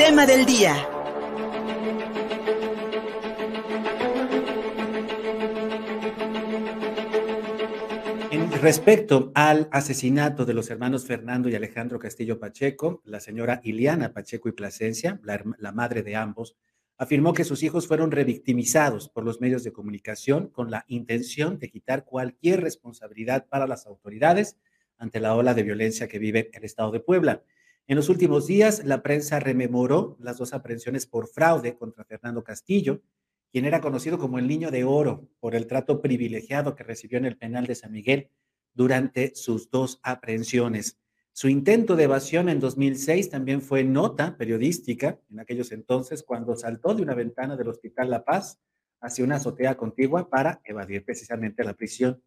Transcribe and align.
tema 0.00 0.24
del 0.24 0.46
día. 0.46 0.74
En 8.30 8.50
respecto 8.62 9.30
al 9.34 9.68
asesinato 9.70 10.46
de 10.46 10.54
los 10.54 10.70
hermanos 10.70 11.04
Fernando 11.04 11.50
y 11.50 11.54
Alejandro 11.54 11.98
Castillo 11.98 12.40
Pacheco, 12.40 13.02
la 13.04 13.20
señora 13.20 13.60
Iliana 13.62 14.14
Pacheco 14.14 14.48
y 14.48 14.52
Plasencia, 14.52 15.20
la, 15.22 15.44
la 15.58 15.72
madre 15.72 16.02
de 16.02 16.16
ambos, 16.16 16.56
afirmó 16.96 17.34
que 17.34 17.44
sus 17.44 17.62
hijos 17.62 17.86
fueron 17.86 18.10
revictimizados 18.10 19.10
por 19.10 19.26
los 19.26 19.42
medios 19.42 19.64
de 19.64 19.72
comunicación 19.72 20.48
con 20.48 20.70
la 20.70 20.86
intención 20.88 21.58
de 21.58 21.68
quitar 21.68 22.06
cualquier 22.06 22.62
responsabilidad 22.62 23.48
para 23.50 23.66
las 23.66 23.86
autoridades 23.86 24.56
ante 24.96 25.20
la 25.20 25.34
ola 25.34 25.52
de 25.52 25.62
violencia 25.62 26.08
que 26.08 26.18
vive 26.18 26.50
el 26.54 26.64
Estado 26.64 26.90
de 26.90 27.00
Puebla. 27.00 27.42
En 27.86 27.96
los 27.96 28.08
últimos 28.08 28.46
días, 28.46 28.84
la 28.84 29.02
prensa 29.02 29.40
rememoró 29.40 30.16
las 30.20 30.38
dos 30.38 30.52
aprehensiones 30.52 31.06
por 31.06 31.28
fraude 31.28 31.76
contra 31.76 32.04
Fernando 32.04 32.44
Castillo, 32.44 33.02
quien 33.50 33.64
era 33.64 33.80
conocido 33.80 34.18
como 34.18 34.38
el 34.38 34.46
Niño 34.46 34.70
de 34.70 34.84
Oro 34.84 35.28
por 35.40 35.54
el 35.54 35.66
trato 35.66 36.00
privilegiado 36.00 36.74
que 36.74 36.84
recibió 36.84 37.18
en 37.18 37.24
el 37.24 37.36
penal 37.36 37.66
de 37.66 37.74
San 37.74 37.92
Miguel 37.92 38.30
durante 38.74 39.34
sus 39.34 39.70
dos 39.70 39.98
aprehensiones. 40.02 40.98
Su 41.32 41.48
intento 41.48 41.96
de 41.96 42.04
evasión 42.04 42.48
en 42.48 42.60
2006 42.60 43.30
también 43.30 43.62
fue 43.62 43.84
nota 43.84 44.36
periodística 44.36 45.18
en 45.30 45.40
aquellos 45.40 45.72
entonces 45.72 46.22
cuando 46.22 46.56
saltó 46.56 46.94
de 46.94 47.02
una 47.02 47.14
ventana 47.14 47.56
del 47.56 47.68
Hospital 47.68 48.10
La 48.10 48.24
Paz 48.24 48.60
hacia 49.00 49.24
una 49.24 49.36
azotea 49.36 49.76
contigua 49.76 50.28
para 50.28 50.60
evadir 50.64 51.04
precisamente 51.04 51.64
la 51.64 51.74
prisión. 51.74 52.22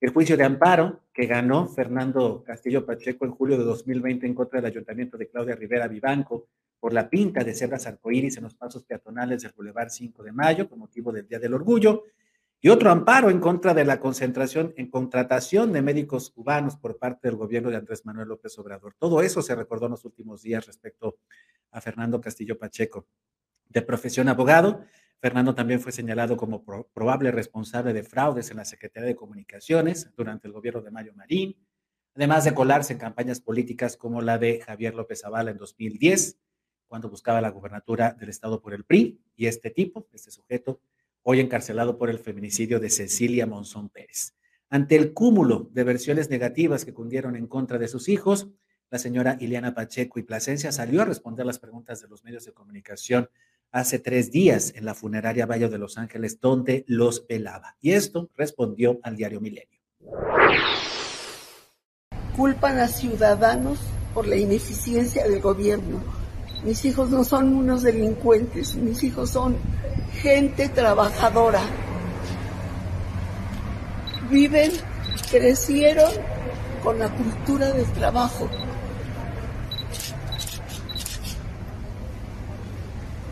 El 0.00 0.14
juicio 0.14 0.34
de 0.34 0.44
amparo 0.44 1.02
que 1.12 1.26
ganó 1.26 1.68
Fernando 1.68 2.42
Castillo 2.42 2.86
Pacheco 2.86 3.26
en 3.26 3.32
julio 3.32 3.58
de 3.58 3.64
2020 3.64 4.26
en 4.26 4.34
contra 4.34 4.58
del 4.58 4.70
ayuntamiento 4.70 5.18
de 5.18 5.28
Claudia 5.28 5.54
Rivera 5.54 5.88
Vivanco 5.88 6.48
por 6.78 6.94
la 6.94 7.10
pinta 7.10 7.44
de 7.44 7.52
cebras 7.52 7.86
arcoíris 7.86 8.38
en 8.38 8.44
los 8.44 8.54
pasos 8.54 8.82
peatonales 8.84 9.42
del 9.42 9.52
Boulevard 9.52 9.90
5 9.90 10.22
de 10.22 10.32
Mayo 10.32 10.70
con 10.70 10.78
motivo 10.78 11.12
del 11.12 11.28
Día 11.28 11.38
del 11.38 11.52
Orgullo 11.52 12.04
y 12.62 12.70
otro 12.70 12.90
amparo 12.90 13.28
en 13.28 13.40
contra 13.40 13.74
de 13.74 13.84
la 13.84 14.00
concentración 14.00 14.72
en 14.78 14.90
contratación 14.90 15.70
de 15.70 15.82
médicos 15.82 16.30
cubanos 16.30 16.76
por 16.76 16.96
parte 16.96 17.28
del 17.28 17.36
gobierno 17.36 17.68
de 17.68 17.76
Andrés 17.76 18.06
Manuel 18.06 18.28
López 18.28 18.58
Obrador. 18.58 18.94
Todo 18.98 19.20
eso 19.20 19.42
se 19.42 19.54
recordó 19.54 19.84
en 19.84 19.92
los 19.92 20.06
últimos 20.06 20.40
días 20.40 20.66
respecto 20.66 21.18
a 21.72 21.80
Fernando 21.82 22.22
Castillo 22.22 22.58
Pacheco. 22.58 23.06
De 23.68 23.82
profesión 23.82 24.28
abogado, 24.28 24.82
Fernando 25.20 25.54
también 25.54 25.80
fue 25.80 25.92
señalado 25.92 26.36
como 26.36 26.64
probable 26.64 27.30
responsable 27.30 27.92
de 27.92 28.02
fraudes 28.02 28.50
en 28.50 28.56
la 28.56 28.64
Secretaría 28.64 29.08
de 29.08 29.16
Comunicaciones 29.16 30.10
durante 30.16 30.48
el 30.48 30.54
gobierno 30.54 30.80
de 30.80 30.90
Mario 30.90 31.12
Marín, 31.14 31.56
además 32.14 32.44
de 32.44 32.54
colarse 32.54 32.94
en 32.94 32.98
campañas 32.98 33.40
políticas 33.40 33.98
como 33.98 34.22
la 34.22 34.38
de 34.38 34.60
Javier 34.60 34.94
López 34.94 35.20
Zavala 35.20 35.50
en 35.50 35.58
2010, 35.58 36.38
cuando 36.88 37.10
buscaba 37.10 37.42
la 37.42 37.50
gubernatura 37.50 38.16
del 38.18 38.30
Estado 38.30 38.62
por 38.62 38.72
el 38.72 38.84
PRI, 38.84 39.20
y 39.36 39.46
este 39.46 39.70
tipo, 39.70 40.08
este 40.12 40.30
sujeto, 40.30 40.80
hoy 41.22 41.40
encarcelado 41.40 41.98
por 41.98 42.08
el 42.08 42.18
feminicidio 42.18 42.80
de 42.80 42.88
Cecilia 42.88 43.46
Monzón 43.46 43.90
Pérez. 43.90 44.34
Ante 44.70 44.96
el 44.96 45.12
cúmulo 45.12 45.68
de 45.72 45.84
versiones 45.84 46.30
negativas 46.30 46.86
que 46.86 46.94
cundieron 46.94 47.36
en 47.36 47.46
contra 47.46 47.76
de 47.76 47.88
sus 47.88 48.08
hijos, 48.08 48.48
la 48.90 48.98
señora 48.98 49.36
Ileana 49.38 49.74
Pacheco 49.74 50.18
y 50.18 50.22
Plasencia 50.22 50.72
salió 50.72 51.02
a 51.02 51.04
responder 51.04 51.44
las 51.44 51.58
preguntas 51.58 52.00
de 52.00 52.08
los 52.08 52.24
medios 52.24 52.44
de 52.46 52.52
comunicación 52.52 53.28
hace 53.72 53.98
tres 53.98 54.30
días 54.30 54.72
en 54.74 54.84
la 54.84 54.94
funeraria 54.94 55.46
Valle 55.46 55.68
de 55.68 55.78
Los 55.78 55.98
Ángeles, 55.98 56.40
donde 56.40 56.84
los 56.86 57.26
velaba. 57.26 57.76
Y 57.80 57.92
esto 57.92 58.30
respondió 58.36 58.98
al 59.02 59.16
diario 59.16 59.40
Milenio. 59.40 59.80
Culpan 62.36 62.78
a 62.78 62.88
ciudadanos 62.88 63.78
por 64.14 64.26
la 64.26 64.36
ineficiencia 64.36 65.26
del 65.26 65.40
gobierno. 65.40 66.02
Mis 66.64 66.84
hijos 66.84 67.10
no 67.10 67.24
son 67.24 67.54
unos 67.54 67.82
delincuentes, 67.82 68.76
mis 68.76 69.02
hijos 69.02 69.30
son 69.30 69.56
gente 70.20 70.68
trabajadora. 70.68 71.60
Viven, 74.30 74.70
crecieron 75.30 76.10
con 76.82 76.98
la 76.98 77.08
cultura 77.14 77.72
del 77.72 77.86
trabajo 77.92 78.48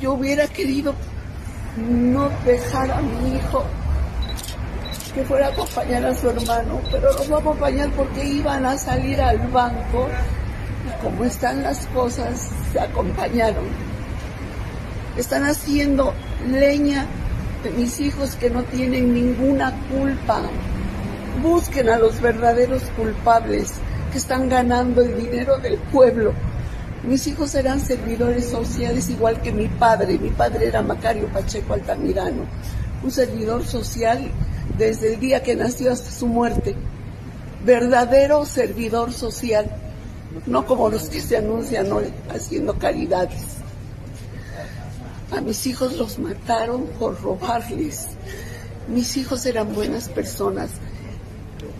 Yo 0.00 0.12
hubiera 0.12 0.46
querido 0.46 0.94
no 1.76 2.28
dejar 2.44 2.90
a 2.90 3.00
mi 3.00 3.36
hijo 3.36 3.64
que 5.14 5.24
fuera 5.24 5.46
a 5.46 5.50
acompañar 5.50 6.04
a 6.04 6.14
su 6.14 6.28
hermano, 6.28 6.80
pero 6.90 7.10
lo 7.12 7.30
va 7.30 7.36
a 7.38 7.40
acompañar 7.40 7.90
porque 7.92 8.22
iban 8.22 8.66
a 8.66 8.76
salir 8.76 9.20
al 9.22 9.38
banco 9.48 10.08
y 10.86 11.02
como 11.02 11.24
están 11.24 11.62
las 11.62 11.86
cosas, 11.86 12.50
se 12.72 12.78
acompañaron. 12.78 13.64
Están 15.16 15.44
haciendo 15.44 16.12
leña 16.46 17.06
de 17.64 17.70
mis 17.70 17.98
hijos 18.00 18.36
que 18.36 18.50
no 18.50 18.62
tienen 18.64 19.14
ninguna 19.14 19.72
culpa. 19.90 20.42
Busquen 21.42 21.88
a 21.88 21.98
los 21.98 22.20
verdaderos 22.20 22.82
culpables 22.96 23.72
que 24.12 24.18
están 24.18 24.50
ganando 24.50 25.00
el 25.00 25.16
dinero 25.16 25.56
del 25.58 25.78
pueblo 25.78 26.34
mis 27.04 27.26
hijos 27.26 27.54
eran 27.54 27.80
servidores 27.80 28.46
sociales 28.46 29.08
igual 29.10 29.40
que 29.40 29.52
mi 29.52 29.68
padre. 29.68 30.18
Mi 30.18 30.30
padre 30.30 30.66
era 30.66 30.82
Macario 30.82 31.28
Pacheco 31.28 31.74
Altamirano, 31.74 32.42
un 33.02 33.10
servidor 33.10 33.64
social 33.64 34.30
desde 34.76 35.14
el 35.14 35.20
día 35.20 35.42
que 35.42 35.54
nació 35.54 35.92
hasta 35.92 36.10
su 36.10 36.26
muerte. 36.26 36.74
Verdadero 37.64 38.44
servidor 38.44 39.12
social, 39.12 39.70
no 40.46 40.66
como 40.66 40.88
los 40.88 41.08
que 41.08 41.20
se 41.20 41.36
anuncian 41.36 41.92
hoy 41.92 42.12
haciendo 42.28 42.78
caridades. 42.78 43.56
A 45.30 45.40
mis 45.40 45.66
hijos 45.66 45.96
los 45.96 46.18
mataron 46.18 46.86
por 46.98 47.20
robarles. 47.20 48.08
Mis 48.88 49.16
hijos 49.16 49.44
eran 49.46 49.74
buenas 49.74 50.08
personas. 50.08 50.70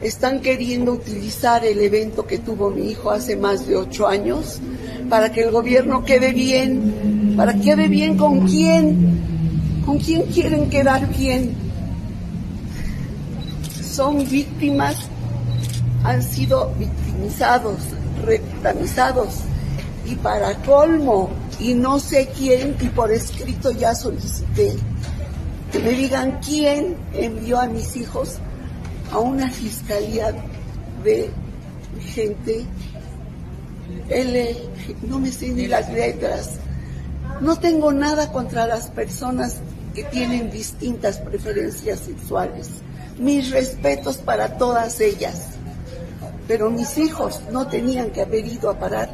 Están 0.00 0.40
queriendo 0.40 0.92
utilizar 0.92 1.64
el 1.64 1.80
evento 1.80 2.26
que 2.26 2.38
tuvo 2.38 2.70
mi 2.70 2.90
hijo 2.90 3.10
hace 3.10 3.36
más 3.36 3.66
de 3.66 3.76
ocho 3.76 4.08
años 4.08 4.60
para 5.08 5.30
que 5.30 5.42
el 5.42 5.50
gobierno 5.50 6.04
quede 6.04 6.32
bien, 6.32 7.34
para 7.36 7.54
que 7.54 7.60
quede 7.60 7.88
bien 7.88 8.16
con 8.16 8.46
quién, 8.46 9.82
con 9.84 9.98
quién 9.98 10.22
quieren 10.22 10.68
quedar 10.68 11.08
bien. 11.16 11.54
Son 13.82 14.28
víctimas, 14.28 14.96
han 16.04 16.22
sido 16.22 16.72
victimizados, 16.78 17.78
reclamizados 18.24 19.40
y 20.04 20.14
para 20.16 20.54
colmo, 20.62 21.30
y 21.58 21.74
no 21.74 21.98
sé 21.98 22.28
quién, 22.36 22.76
y 22.80 22.88
por 22.88 23.10
escrito 23.10 23.70
ya 23.70 23.94
solicité, 23.94 24.74
que 25.72 25.78
me 25.78 25.90
digan 25.90 26.38
quién 26.44 26.96
envió 27.14 27.60
a 27.60 27.66
mis 27.66 27.96
hijos 27.96 28.38
a 29.10 29.18
una 29.18 29.50
fiscalía 29.50 30.34
de 31.02 31.30
gente 32.00 32.64
L, 34.08 34.56
no 35.02 35.18
me 35.18 35.30
sé 35.30 35.48
ni 35.48 35.66
las 35.66 35.92
letras. 35.92 36.54
No 37.40 37.58
tengo 37.58 37.92
nada 37.92 38.32
contra 38.32 38.66
las 38.66 38.90
personas 38.90 39.56
que 39.94 40.04
tienen 40.04 40.50
distintas 40.50 41.18
preferencias 41.18 42.00
sexuales. 42.00 42.68
Mis 43.18 43.50
respetos 43.50 44.18
para 44.18 44.56
todas 44.58 45.00
ellas. 45.00 45.50
Pero 46.46 46.70
mis 46.70 46.96
hijos 46.98 47.40
no 47.50 47.66
tenían 47.66 48.10
que 48.10 48.22
haber 48.22 48.46
ido 48.46 48.70
a 48.70 48.78
parar 48.78 49.10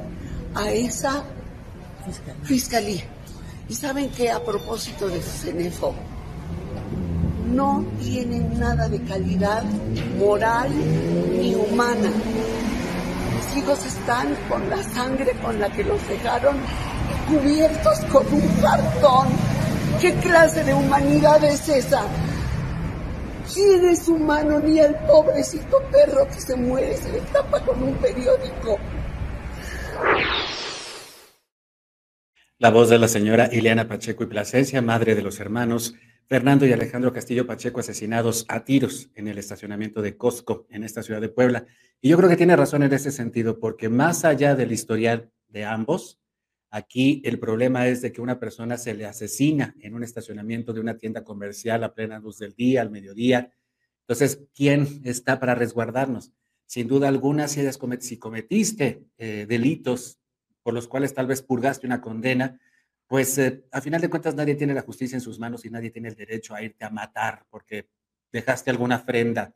a 0.55 0.71
esa 0.71 1.25
fiscalía. 2.43 3.05
Y 3.69 3.75
saben 3.75 4.11
que 4.11 4.31
a 4.31 4.45
propósito 4.45 5.09
de 5.09 5.23
CENEFO, 5.23 5.95
no 7.53 7.85
tienen 8.01 8.59
nada 8.59 8.89
de 8.89 9.03
calidad 9.03 9.63
moral 10.19 10.71
ni 11.39 11.55
humana 11.55 12.11
hijos 13.57 13.85
están 13.85 14.35
con 14.49 14.69
la 14.69 14.83
sangre 14.83 15.33
con 15.43 15.61
la 15.61 15.71
que 15.71 15.85
los 15.85 16.07
dejaron 16.09 16.57
cubiertos 17.29 18.01
con 18.11 18.27
un 18.33 18.49
cartón. 18.61 19.29
¿Qué 20.01 20.13
clase 20.15 20.65
de 20.65 20.75
humanidad 20.75 21.43
es 21.45 21.69
esa? 21.69 22.03
¿Quién 23.53 23.85
es 23.85 24.09
humano 24.09 24.61
ni 24.61 24.79
el 24.79 24.95
pobrecito 25.07 25.83
perro 25.91 26.27
que 26.29 26.41
se 26.41 26.57
muere 26.57 26.97
se 26.97 27.13
le 27.13 27.21
tapa 27.33 27.61
con 27.65 27.83
un 27.83 27.95
periódico? 27.97 28.79
La 32.59 32.71
voz 32.71 32.89
de 32.89 32.99
la 32.99 33.09
señora 33.09 33.49
Ileana 33.53 33.89
Pacheco 33.89 34.23
y 34.25 34.29
Plasencia, 34.29 34.81
madre 34.81 35.15
de 35.15 35.23
los 35.23 35.41
hermanos 35.41 35.95
Fernando 36.33 36.65
y 36.65 36.73
Alejandro 36.73 37.13
Castillo 37.13 37.47
Pacheco 37.47 37.81
asesinados 37.81 38.47
a 38.49 38.65
tiros 38.65 39.11
en 39.15 39.29
el 39.29 39.37
estacionamiento 39.37 40.01
de 40.01 40.17
Costco 40.17 40.67
en 40.71 40.83
esta 40.83 41.03
ciudad 41.03 41.21
de 41.21 41.29
Puebla. 41.29 41.67
Y 42.01 42.09
yo 42.09 42.17
creo 42.17 42.31
que 42.31 42.39
tiene 42.39 42.57
razón 42.57 42.83
en 42.83 42.95
ese 42.95 43.11
sentido, 43.11 43.61
porque 43.61 43.91
más 43.91 44.25
allá 44.25 44.55
del 44.55 44.73
historial 44.73 45.31
de 45.49 45.67
ambos, 45.67 46.19
aquí 46.71 47.21
el 47.27 47.39
problema 47.39 47.87
es 47.87 48.01
de 48.01 48.13
que 48.13 48.23
una 48.23 48.41
persona 48.41 48.79
se 48.79 48.95
le 48.95 49.05
asesina 49.05 49.75
en 49.79 49.95
un 49.95 50.05
estacionamiento 50.05 50.73
de 50.73 50.81
una 50.81 50.97
tienda 50.97 51.23
comercial 51.23 51.85
a 51.85 51.93
plena 51.93 52.19
luz 52.19 52.39
del 52.39 52.55
día, 52.55 52.81
al 52.81 52.91
mediodía. 52.91 53.53
Entonces, 54.01 54.41
¿quién 54.55 55.03
está 55.05 55.39
para 55.39 55.55
resguardarnos? 55.55 56.33
Sin 56.65 56.89
duda 56.89 57.09
alguna, 57.09 57.47
si, 57.47 58.19
cometiste 58.19 59.05
eh, 59.19 59.45
delitos 59.47 60.19
por 60.63 60.73
los 60.73 60.89
cuales 60.89 61.13
tal 61.13 61.27
vez 61.27 61.43
purgaste 61.43 61.87
una 61.87 62.01
condena, 62.01 62.59
pues 63.13 63.37
eh, 63.37 63.67
a 63.71 63.83
final 63.83 64.01
de 64.01 64.09
cuentas 64.09 64.35
nadie 64.35 64.55
tiene 64.55 64.73
la 64.73 64.81
justicia 64.81 65.17
en 65.17 65.21
sus 65.21 65.39
manos 65.39 65.67
y 65.67 65.69
nadie 65.69 65.91
tiene 65.91 66.09
el 66.09 66.15
derecho 66.15 66.55
a 66.55 66.63
irte 66.63 66.87
a 66.87 66.89
matar 66.89 67.45
porque 67.51 67.91
dejaste 68.33 68.71
alguna 68.71 68.97
ofrenda 68.97 69.55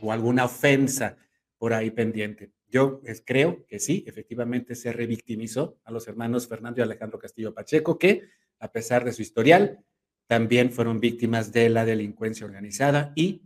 o 0.00 0.12
alguna 0.12 0.44
ofensa 0.44 1.16
por 1.56 1.72
ahí 1.72 1.90
pendiente. 1.90 2.52
Yo 2.68 3.00
creo 3.24 3.64
que 3.64 3.78
sí, 3.78 4.04
efectivamente 4.06 4.74
se 4.74 4.92
revictimizó 4.92 5.78
a 5.84 5.90
los 5.90 6.06
hermanos 6.06 6.48
Fernando 6.48 6.80
y 6.80 6.82
Alejandro 6.82 7.18
Castillo 7.18 7.54
Pacheco, 7.54 7.98
que 7.98 8.28
a 8.58 8.70
pesar 8.70 9.06
de 9.06 9.14
su 9.14 9.22
historial, 9.22 9.82
también 10.26 10.70
fueron 10.70 11.00
víctimas 11.00 11.50
de 11.50 11.70
la 11.70 11.86
delincuencia 11.86 12.44
organizada 12.44 13.14
y 13.16 13.40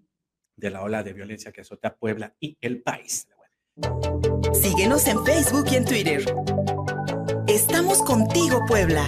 de 0.57 0.71
la 0.71 0.83
ola 0.83 1.05
de 1.05 1.13
violencia 1.13 1.53
que 1.53 1.61
azota 1.61 1.97
Puebla 1.97 2.35
y 2.41 2.59
el 2.61 2.83
país. 2.83 3.29
Síguenos 4.55 5.07
en 5.07 5.25
Facebook 5.25 5.67
y 5.71 5.77
en 5.77 5.85
Twitter. 5.85 6.25
Estamos 7.47 8.03
contigo, 8.03 8.61
Puebla. 8.67 9.07